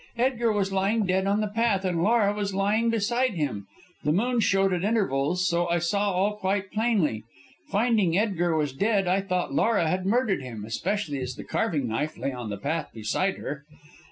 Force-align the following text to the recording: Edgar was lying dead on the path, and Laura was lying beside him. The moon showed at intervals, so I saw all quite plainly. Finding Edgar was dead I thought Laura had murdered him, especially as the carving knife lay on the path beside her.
Edgar 0.17 0.51
was 0.51 0.73
lying 0.73 1.05
dead 1.05 1.27
on 1.27 1.41
the 1.41 1.47
path, 1.47 1.85
and 1.85 2.01
Laura 2.01 2.33
was 2.33 2.55
lying 2.55 2.89
beside 2.89 3.35
him. 3.35 3.67
The 4.03 4.11
moon 4.11 4.39
showed 4.39 4.73
at 4.73 4.83
intervals, 4.83 5.47
so 5.47 5.69
I 5.69 5.77
saw 5.77 6.11
all 6.11 6.37
quite 6.37 6.71
plainly. 6.71 7.23
Finding 7.67 8.17
Edgar 8.17 8.57
was 8.57 8.73
dead 8.73 9.05
I 9.05 9.21
thought 9.21 9.53
Laura 9.53 9.87
had 9.87 10.07
murdered 10.07 10.41
him, 10.41 10.65
especially 10.65 11.19
as 11.19 11.35
the 11.35 11.43
carving 11.43 11.87
knife 11.87 12.17
lay 12.17 12.31
on 12.33 12.49
the 12.49 12.57
path 12.57 12.89
beside 12.91 13.37
her. 13.37 13.63